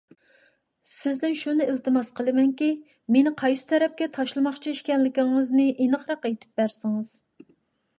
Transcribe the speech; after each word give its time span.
سىزدىن 0.91 1.35
شۇنى 1.41 1.67
ئىلتىماس 1.73 2.09
قىلىمەنكى، 2.21 2.71
مېنى 3.17 3.35
قايسى 3.45 3.71
تەرەپكە 3.75 4.11
تاشلىماقچى 4.19 4.77
ئىكەنلىكىڭىزنى 4.77 5.71
ئېنىقراق 5.73 6.31
ئېيتىپ 6.33 6.63
بەرسىڭىز. 6.63 7.19